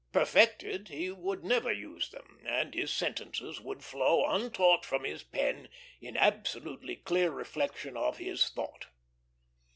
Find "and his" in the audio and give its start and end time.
2.43-2.91